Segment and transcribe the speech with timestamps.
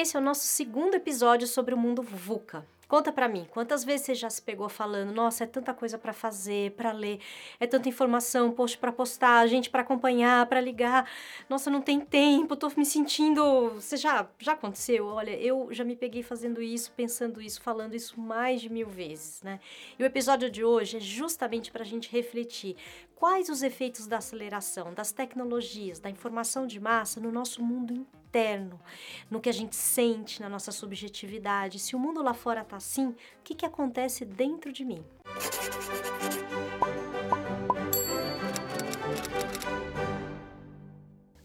[0.00, 2.64] Esse é o nosso segundo episódio sobre o mundo VUCA.
[2.86, 6.12] Conta para mim, quantas vezes você já se pegou falando, nossa, é tanta coisa para
[6.12, 7.18] fazer, para ler,
[7.58, 11.10] é tanta informação, post para postar, gente para acompanhar, para ligar.
[11.48, 15.06] Nossa, não tem tempo, tô me sentindo, você já já aconteceu?
[15.06, 19.42] Olha, eu já me peguei fazendo isso, pensando isso, falando isso mais de mil vezes,
[19.42, 19.58] né?
[19.98, 22.76] E o episódio de hoje é justamente para a gente refletir
[23.16, 28.78] quais os efeitos da aceleração, das tecnologias, da informação de massa no nosso mundo interno,
[29.30, 31.78] no que a gente sente, na nossa subjetividade.
[31.78, 35.02] Se o mundo lá fora está assim, o que, que acontece dentro de mim?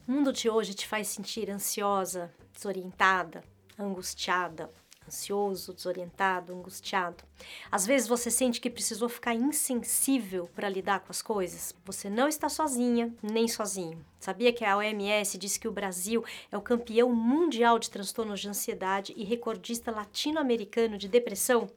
[0.05, 3.43] O mundo de hoje te faz sentir ansiosa, desorientada,
[3.79, 4.69] angustiada,
[5.07, 7.23] ansioso, desorientado, angustiado.
[7.71, 11.75] Às vezes você sente que precisou ficar insensível para lidar com as coisas.
[11.85, 14.03] Você não está sozinha, nem sozinho.
[14.19, 18.49] Sabia que a OMS disse que o Brasil é o campeão mundial de transtornos de
[18.49, 21.69] ansiedade e recordista latino-americano de depressão?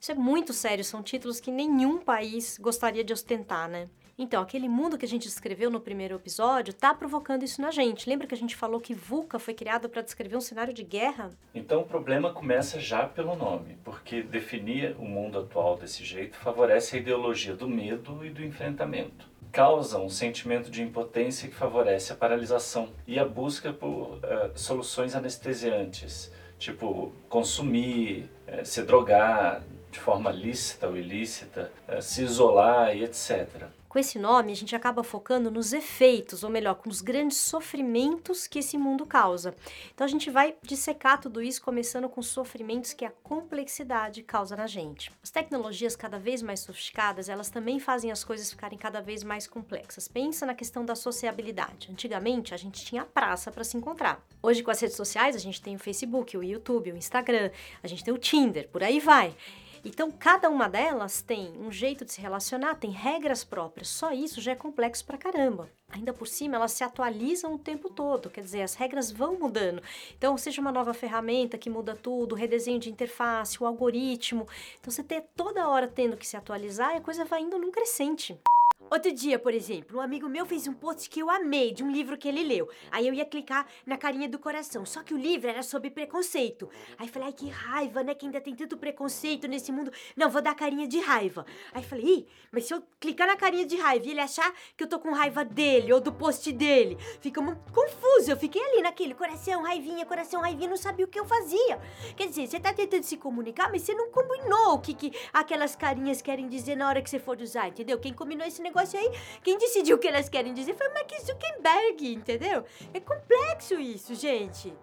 [0.00, 3.88] Isso é muito sério, são títulos que nenhum país gostaria de ostentar, né?
[4.16, 8.08] Então, aquele mundo que a gente descreveu no primeiro episódio está provocando isso na gente.
[8.08, 11.30] Lembra que a gente falou que VUCA foi criado para descrever um cenário de guerra?
[11.52, 16.96] Então, o problema começa já pelo nome, porque definir o mundo atual desse jeito favorece
[16.96, 19.28] a ideologia do medo e do enfrentamento.
[19.50, 24.20] Causa um sentimento de impotência que favorece a paralisação e a busca por uh,
[24.54, 29.62] soluções anestesiantes, tipo consumir, uh, se drogar
[29.94, 33.68] de forma lícita ou ilícita, uh, se isolar e etc.
[33.94, 38.48] Com esse nome, a gente acaba focando nos efeitos, ou melhor, com os grandes sofrimentos
[38.48, 39.54] que esse mundo causa.
[39.94, 44.56] Então a gente vai dissecar tudo isso começando com os sofrimentos que a complexidade causa
[44.56, 45.12] na gente.
[45.22, 49.46] As tecnologias cada vez mais sofisticadas, elas também fazem as coisas ficarem cada vez mais
[49.46, 50.08] complexas.
[50.08, 51.88] Pensa na questão da sociabilidade.
[51.92, 54.20] Antigamente a gente tinha praça para se encontrar.
[54.42, 57.86] Hoje com as redes sociais a gente tem o Facebook, o YouTube, o Instagram, a
[57.86, 59.36] gente tem o Tinder, por aí vai.
[59.84, 63.88] Então, cada uma delas tem um jeito de se relacionar, tem regras próprias.
[63.88, 65.68] Só isso já é complexo pra caramba.
[65.90, 69.82] Ainda por cima, elas se atualizam o tempo todo, quer dizer, as regras vão mudando.
[70.16, 74.48] Então, seja uma nova ferramenta que muda tudo, redesenho de interface, o algoritmo.
[74.80, 77.70] Então, você ter toda hora tendo que se atualizar e a coisa vai indo num
[77.70, 78.40] crescente.
[78.90, 81.90] Outro dia, por exemplo, um amigo meu fez um post que eu amei de um
[81.90, 82.68] livro que ele leu.
[82.90, 86.68] Aí eu ia clicar na carinha do coração, só que o livro era sobre preconceito.
[86.98, 88.14] Aí falei, ai que raiva, né?
[88.14, 89.90] Que ainda tem tanto preconceito nesse mundo.
[90.16, 91.46] Não, vou dar carinha de raiva.
[91.72, 94.84] Aí falei, ih, mas se eu clicar na carinha de raiva e ele achar que
[94.84, 98.30] eu tô com raiva dele ou do post dele, fica muito confuso.
[98.30, 101.80] Eu fiquei ali naquele coração, raivinha, coração, raivinha, não sabia o que eu fazia.
[102.16, 105.74] Quer dizer, você tá tentando se comunicar, mas você não combinou o que, que aquelas
[105.74, 107.98] carinhas querem dizer na hora que você for usar, entendeu?
[107.98, 109.10] Quem combinou esse negócio negócio aí,
[109.42, 112.64] quem decidiu o que elas querem dizer foi Mark Zuckerberg, entendeu?
[112.92, 114.74] É complexo isso, gente.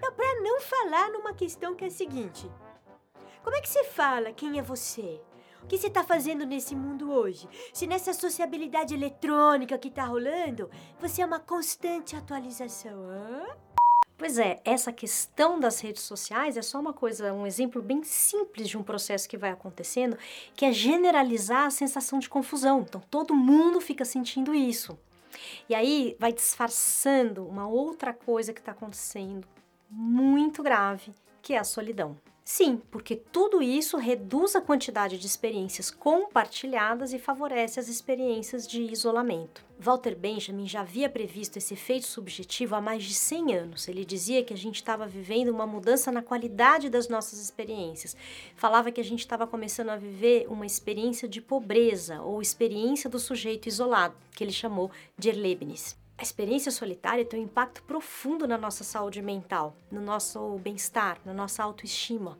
[0.00, 2.48] Não, pra não falar numa questão que é a seguinte:
[3.42, 5.20] como é que você fala quem é você?
[5.60, 7.48] O que você está fazendo nesse mundo hoje?
[7.72, 10.68] Se nessa sociabilidade eletrônica que está rolando,
[11.00, 13.08] você é uma constante atualização.
[13.08, 13.71] Hã?
[14.16, 18.68] Pois é, essa questão das redes sociais é só uma coisa, um exemplo bem simples
[18.68, 20.16] de um processo que vai acontecendo,
[20.54, 22.82] que é generalizar a sensação de confusão.
[22.82, 24.96] Então todo mundo fica sentindo isso.
[25.68, 29.46] E aí vai disfarçando uma outra coisa que está acontecendo
[29.90, 32.16] muito grave, que é a solidão.
[32.54, 38.82] Sim, porque tudo isso reduz a quantidade de experiências compartilhadas e favorece as experiências de
[38.82, 39.64] isolamento.
[39.80, 43.88] Walter Benjamin já havia previsto esse efeito subjetivo há mais de 100 anos.
[43.88, 48.14] Ele dizia que a gente estava vivendo uma mudança na qualidade das nossas experiências.
[48.54, 53.18] Falava que a gente estava começando a viver uma experiência de pobreza ou experiência do
[53.18, 56.01] sujeito isolado, que ele chamou de Erlebnis.
[56.22, 61.34] A experiência solitária tem um impacto profundo na nossa saúde mental, no nosso bem-estar, na
[61.34, 62.38] nossa autoestima.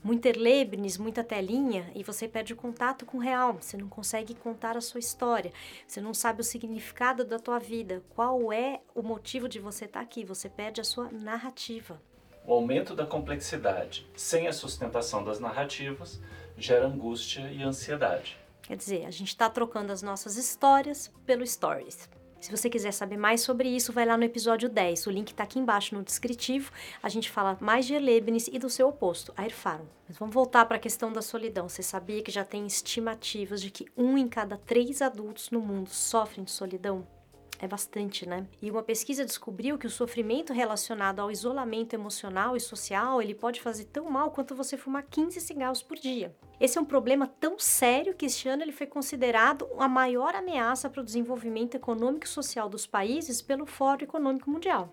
[0.00, 4.32] Muita erlebnis, muita telinha e você perde o contato com o real, você não consegue
[4.32, 5.52] contar a sua história,
[5.88, 10.02] você não sabe o significado da tua vida, qual é o motivo de você estar
[10.02, 12.00] aqui, você perde a sua narrativa.
[12.46, 16.20] O aumento da complexidade, sem a sustentação das narrativas,
[16.56, 18.38] gera angústia e ansiedade.
[18.62, 22.08] Quer dizer, a gente está trocando as nossas histórias pelo stories.
[22.40, 25.06] Se você quiser saber mais sobre isso, vai lá no episódio 10.
[25.06, 26.70] O link está aqui embaixo no descritivo.
[27.02, 29.86] A gente fala mais de Leibniz e do seu oposto, Airfaron.
[30.06, 31.68] Mas vamos voltar para a questão da solidão.
[31.68, 35.88] Você sabia que já tem estimativas de que um em cada três adultos no mundo
[35.90, 37.15] sofrem de solidão?
[37.58, 38.46] É bastante, né?
[38.60, 43.62] E uma pesquisa descobriu que o sofrimento relacionado ao isolamento emocional e social, ele pode
[43.62, 46.34] fazer tão mal quanto você fumar 15 cigarros por dia.
[46.60, 50.90] Esse é um problema tão sério que este ano ele foi considerado a maior ameaça
[50.90, 54.90] para o desenvolvimento econômico e social dos países pelo Fórum Econômico Mundial.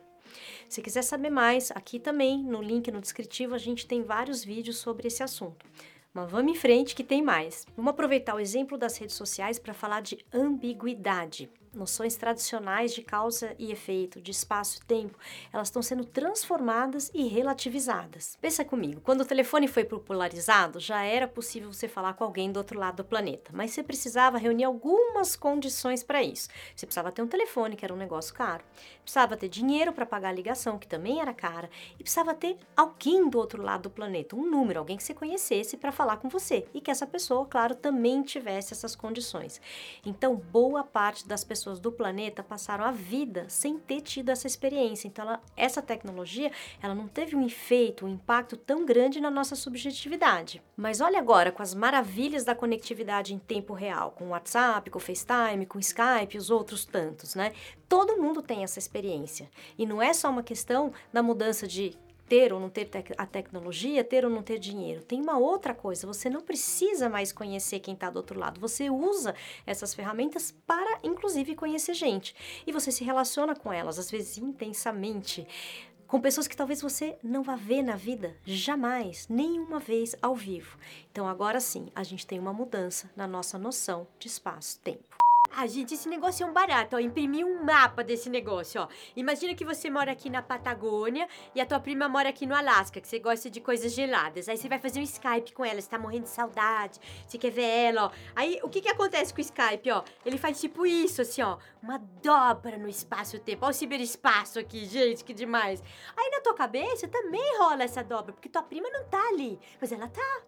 [0.70, 4.78] Se quiser saber mais, aqui também no link no descritivo a gente tem vários vídeos
[4.78, 5.66] sobre esse assunto.
[6.14, 7.66] Mas vamos em frente que tem mais.
[7.76, 13.56] Vamos aproveitar o exemplo das redes sociais para falar de ambiguidade noções tradicionais de causa
[13.58, 15.18] e efeito, de espaço e tempo,
[15.52, 18.38] elas estão sendo transformadas e relativizadas.
[18.40, 22.58] Pensa comigo, quando o telefone foi popularizado, já era possível você falar com alguém do
[22.58, 26.50] outro lado do planeta, mas você precisava reunir algumas condições para isso.
[26.76, 28.64] Você precisava ter um telefone, que era um negócio caro,
[29.02, 31.70] precisava ter dinheiro para pagar a ligação, que também era cara,
[32.00, 35.76] e precisava ter alguém do outro lado do planeta, um número, alguém que você conhecesse
[35.76, 39.60] para falar com você, e que essa pessoa, claro, também tivesse essas condições.
[40.06, 44.46] Então, boa parte das pessoas pessoas do planeta passaram a vida sem ter tido essa
[44.46, 45.08] experiência.
[45.08, 46.52] Então, ela, essa tecnologia,
[46.82, 50.62] ela não teve um efeito, um impacto tão grande na nossa subjetividade.
[50.76, 54.98] Mas olha agora com as maravilhas da conectividade em tempo real, com o WhatsApp, com
[54.98, 57.54] o FaceTime, com o Skype os outros tantos, né?
[57.88, 59.50] Todo mundo tem essa experiência.
[59.78, 61.98] E não é só uma questão da mudança de
[62.34, 65.04] ter ou não ter tec a tecnologia, ter ou não ter dinheiro.
[65.04, 68.60] Tem uma outra coisa, você não precisa mais conhecer quem está do outro lado.
[68.60, 69.36] Você usa
[69.68, 72.36] essas ferramentas para, inclusive, conhecer gente.
[72.66, 75.46] E você se relaciona com elas, às vezes intensamente
[76.08, 80.80] com pessoas que talvez você não vá ver na vida jamais, nenhuma vez ao vivo.
[81.12, 85.23] Então agora sim, a gente tem uma mudança na nossa noção de espaço-tempo.
[85.56, 87.00] Ah, gente, esse negócio é um barato, ó.
[87.00, 88.88] Imprimir um mapa desse negócio, ó.
[89.16, 93.00] Imagina que você mora aqui na Patagônia e a tua prima mora aqui no Alasca,
[93.00, 94.50] que você gosta de coisas geladas.
[94.50, 97.52] Aí você vai fazer um Skype com ela, você tá morrendo de saudade, você quer
[97.52, 98.12] ver ela, ó.
[98.36, 100.04] Aí o que que acontece com o Skype, ó?
[100.26, 101.60] Ele faz tipo isso, assim, ó.
[101.84, 103.64] Uma dobra no espaço-tempo.
[103.64, 105.84] Ó o ciberespaço aqui, gente, que demais.
[106.18, 109.92] Aí na tua cabeça também rola essa dobra, porque tua prima não tá ali, mas
[109.92, 110.42] ela tá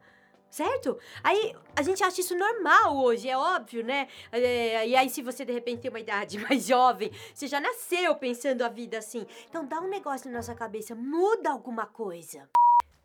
[0.55, 0.97] certo?
[1.21, 4.07] Aí a gente acha isso normal hoje, é óbvio, né?
[4.31, 8.15] É, e aí, se você de repente tem uma idade mais jovem, você já nasceu
[8.15, 9.25] pensando a vida assim.
[9.49, 12.47] Então dá um negócio na nossa cabeça, muda alguma coisa.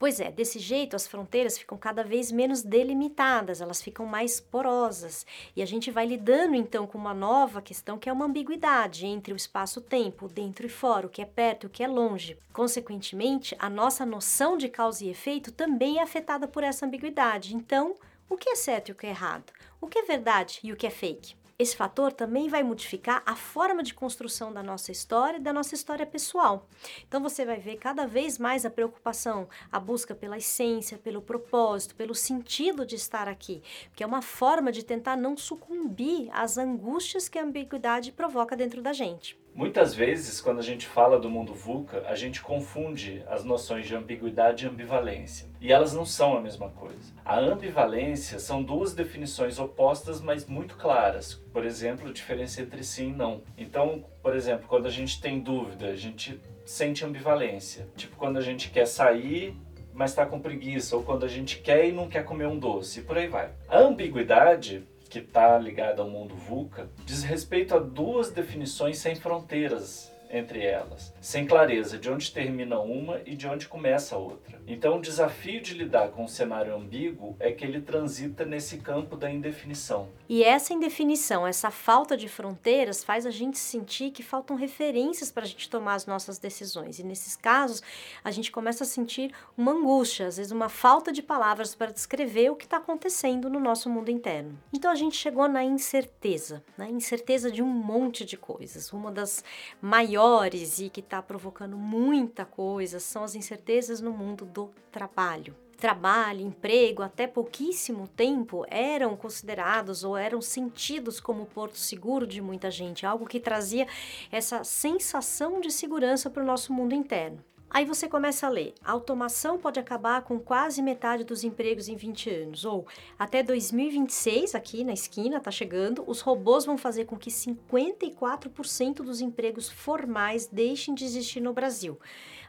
[0.00, 5.26] Pois é, desse jeito as fronteiras ficam cada vez menos delimitadas, elas ficam mais porosas.
[5.55, 9.35] E a gente vai lidando então com uma nova questão que é uma ambiguidade entre
[9.35, 12.38] o espaço-tempo, dentro e fora, o que é perto e o que é longe.
[12.50, 17.55] Consequentemente, a nossa noção de causa e efeito também é afetada por essa ambiguidade.
[17.55, 17.94] Então,
[18.26, 19.52] o que é certo e o que é errado?
[19.82, 21.39] O que é verdade e o que é fake?
[21.60, 25.74] Esse fator também vai modificar a forma de construção da nossa história e da nossa
[25.74, 26.66] história pessoal.
[27.06, 31.94] Então você vai ver cada vez mais a preocupação, a busca pela essência, pelo propósito,
[31.94, 33.62] pelo sentido de estar aqui,
[33.94, 38.80] que é uma forma de tentar não sucumbir às angústias que a ambiguidade provoca dentro
[38.80, 39.38] da gente.
[39.54, 43.94] Muitas vezes, quando a gente fala do mundo VUCA, a gente confunde as noções de
[43.94, 45.50] ambiguidade e ambivalência.
[45.60, 47.12] E elas não são a mesma coisa.
[47.24, 51.34] A ambivalência são duas definições opostas, mas muito claras.
[51.52, 53.42] Por exemplo, diferença entre sim e não.
[53.58, 57.86] Então, por exemplo, quando a gente tem dúvida, a gente sente ambivalência.
[57.96, 59.54] Tipo, quando a gente quer sair
[59.92, 63.00] mas está com preguiça, ou quando a gente quer e não quer comer um doce,
[63.00, 63.50] e por aí vai.
[63.68, 70.10] A ambiguidade que está ligada ao mundo VUCA, diz respeito a duas definições sem fronteiras
[70.30, 74.60] entre elas, sem clareza de onde termina uma e de onde começa a outra.
[74.66, 79.16] Então, o desafio de lidar com um cenário ambíguo é que ele transita nesse campo
[79.16, 80.08] da indefinição.
[80.28, 85.42] E essa indefinição, essa falta de fronteiras, faz a gente sentir que faltam referências para
[85.42, 87.00] a gente tomar as nossas decisões.
[87.00, 87.82] E nesses casos,
[88.22, 92.50] a gente começa a sentir uma angústia, às vezes uma falta de palavras para descrever
[92.50, 94.56] o que está acontecendo no nosso mundo interno.
[94.72, 98.92] Então, a gente chegou na incerteza, na incerteza de um monte de coisas.
[98.92, 99.42] Uma das
[99.82, 105.56] maiores maiores e que está provocando muita coisa são as incertezas no mundo do trabalho.
[105.78, 112.70] Trabalho, emprego, até pouquíssimo tempo eram considerados ou eram sentidos como porto seguro de muita
[112.70, 113.86] gente, algo que trazia
[114.30, 117.42] essa sensação de segurança para o nosso mundo interno.
[117.72, 121.94] Aí você começa a ler: a automação pode acabar com quase metade dos empregos em
[121.94, 122.84] 20 anos, ou
[123.16, 129.20] até 2026, aqui na esquina, tá chegando, os robôs vão fazer com que 54% dos
[129.20, 131.96] empregos formais deixem de existir no Brasil.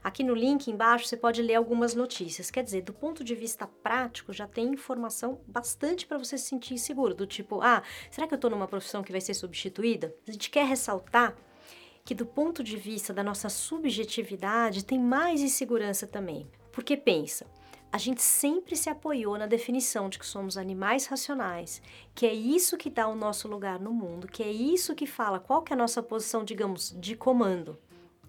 [0.04, 2.50] Aqui no link embaixo você pode ler algumas notícias.
[2.50, 6.80] Quer dizer, do ponto de vista prático, já tem informação bastante para você se sentir
[6.80, 10.16] seguro, do tipo, ah, será que eu estou numa profissão que vai ser substituída?
[10.28, 11.36] A gente quer ressaltar
[12.12, 16.46] que, do ponto de vista da nossa subjetividade, tem mais insegurança também.
[16.70, 17.48] Porque pensa,
[17.90, 21.82] a gente sempre se apoiou na definição de que somos animais racionais,
[22.14, 25.40] que é isso que dá o nosso lugar no mundo, que é isso que fala
[25.40, 27.80] qual que é a nossa posição, digamos, de comando.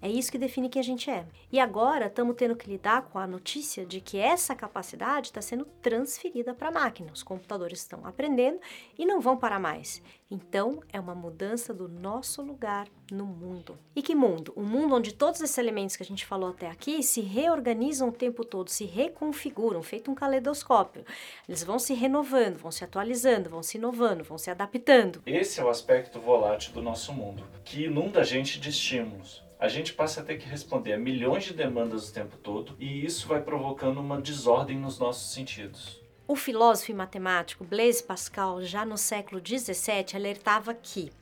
[0.03, 1.25] É isso que define quem a gente é.
[1.53, 5.65] E agora estamos tendo que lidar com a notícia de que essa capacidade está sendo
[5.81, 7.13] transferida para a máquina.
[7.13, 8.59] Os computadores estão aprendendo
[8.99, 10.03] e não vão parar mais.
[10.29, 13.79] Então, é uma mudança do nosso lugar no mundo.
[13.95, 14.53] E que mundo?
[14.57, 18.13] Um mundo onde todos esses elementos que a gente falou até aqui se reorganizam o
[18.13, 21.05] tempo todo, se reconfiguram, feito um caleidoscópio.
[21.49, 25.23] Eles vão se renovando, vão se atualizando, vão se inovando, vão se adaptando.
[25.25, 29.69] Esse é o aspecto volátil do nosso mundo, que inunda a gente de estímulos a
[29.69, 33.29] gente passa a ter que responder a milhões de demandas o tempo todo e isso
[33.29, 36.01] vai provocando uma desordem nos nossos sentidos.
[36.27, 41.13] O filósofo e matemático Blaise Pascal, já no século XVII, alertava que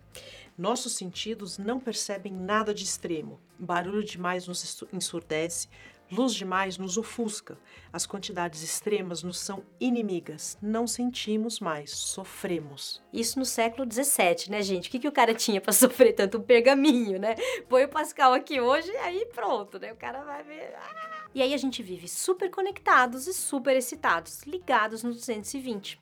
[0.57, 3.39] nossos sentidos não percebem nada de extremo.
[3.59, 5.69] Barulho demais nos ensurdece,
[6.11, 7.57] Luz demais nos ofusca.
[7.93, 10.59] As quantidades extremas nos são inimigas.
[10.61, 13.01] Não sentimos mais, sofremos.
[13.13, 14.89] Isso no século XVII, né, gente?
[14.89, 16.39] O que, que o cara tinha para sofrer tanto?
[16.39, 17.37] Um pergaminho, né?
[17.69, 19.93] Põe o Pascal aqui hoje e aí pronto, né?
[19.93, 20.75] O cara vai ver.
[20.75, 21.11] Ah!
[21.33, 26.01] E aí a gente vive super conectados e super excitados, ligados no 220.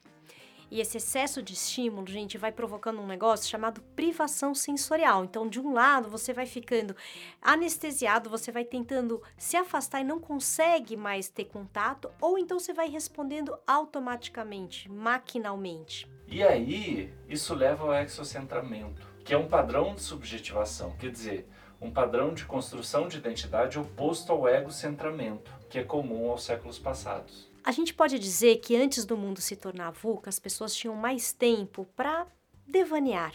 [0.71, 5.25] E esse excesso de estímulo, gente, vai provocando um negócio chamado privação sensorial.
[5.25, 6.95] Então, de um lado, você vai ficando
[7.41, 12.73] anestesiado, você vai tentando se afastar e não consegue mais ter contato, ou então você
[12.73, 16.07] vai respondendo automaticamente, maquinalmente.
[16.27, 21.49] E aí, isso leva ao exocentramento, que é um padrão de subjetivação, quer dizer,
[21.81, 27.48] um padrão de construção de identidade oposto ao egocentramento, que é comum aos séculos passados.
[27.69, 31.35] A gente pode dizer que antes do mundo se tornar VUCA, as pessoas tinham mais
[31.35, 32.27] tempo para
[32.67, 33.35] devanear,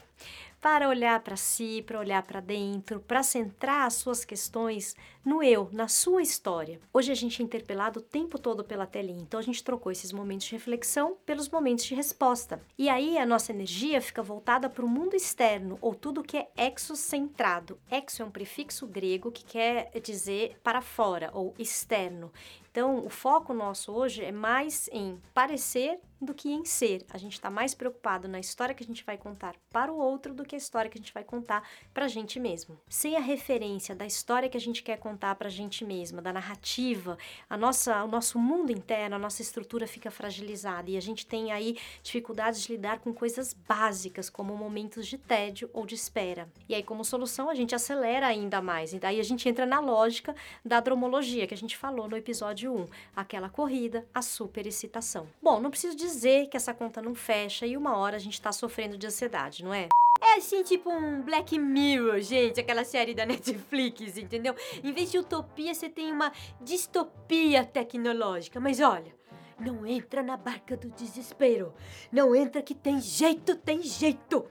[0.59, 5.69] para olhar para si, para olhar para dentro, para centrar as suas questões no eu,
[5.71, 6.79] na sua história.
[6.93, 10.11] Hoje a gente é interpelado o tempo todo pela telinha, então a gente trocou esses
[10.11, 12.61] momentos de reflexão pelos momentos de resposta.
[12.77, 16.49] E aí a nossa energia fica voltada para o mundo externo, ou tudo que é
[16.57, 17.79] exocentrado.
[17.89, 22.31] Exo é um prefixo grego que quer dizer para fora ou externo.
[22.73, 27.05] Então, o foco nosso hoje é mais em parecer do que em ser.
[27.11, 30.33] A gente está mais preocupado na história que a gente vai contar para o outro
[30.33, 31.61] do que a história que a gente vai contar
[31.93, 32.79] para a gente mesmo.
[32.89, 36.33] Sem a referência da história que a gente quer contar para a gente mesma, da
[36.33, 37.17] narrativa,
[37.49, 41.51] a nossa, o nosso mundo interno, a nossa estrutura fica fragilizada e a gente tem
[41.51, 46.47] aí dificuldades de lidar com coisas básicas, como momentos de tédio ou de espera.
[46.67, 48.93] E aí, como solução, a gente acelera ainda mais.
[48.93, 52.73] E daí a gente entra na lógica da dromologia que a gente falou no episódio
[52.73, 55.27] 1, aquela corrida, a superexcitação.
[55.41, 58.51] Bom, não preciso dizer que essa conta não fecha e uma hora a gente tá
[58.51, 59.89] sofrendo de ansiedade, não é?
[60.25, 64.55] É assim, tipo um Black Mirror, gente, aquela série da Netflix, entendeu?
[64.81, 68.57] Em vez de utopia, você tem uma distopia tecnológica.
[68.57, 69.13] Mas olha,
[69.59, 71.73] não entra na barca do desespero.
[72.09, 74.45] Não entra que tem jeito, tem jeito.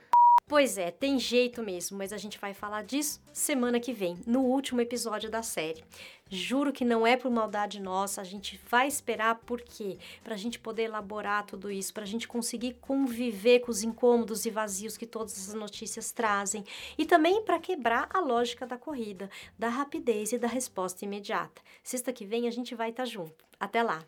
[0.47, 4.41] Pois é, tem jeito mesmo, mas a gente vai falar disso semana que vem, no
[4.41, 5.83] último episódio da série.
[6.33, 9.99] Juro que não é por maldade nossa, a gente vai esperar por quê?
[10.23, 14.97] Pra gente poder elaborar tudo isso, pra gente conseguir conviver com os incômodos e vazios
[14.97, 16.65] que todas essas notícias trazem
[16.97, 21.61] e também para quebrar a lógica da corrida, da rapidez e da resposta imediata.
[21.83, 23.45] Sexta que vem a gente vai estar tá junto.
[23.59, 24.03] Até lá!